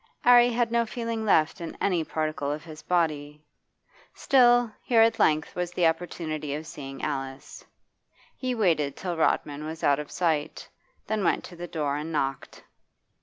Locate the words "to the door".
11.43-11.97